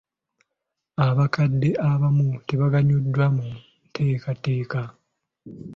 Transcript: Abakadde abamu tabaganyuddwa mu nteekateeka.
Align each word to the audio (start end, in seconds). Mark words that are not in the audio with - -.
Abakadde 1.07 1.69
abamu 1.89 2.27
tabaganyuddwa 2.47 3.25
mu 3.35 3.45
nteekateeka. 3.87 4.81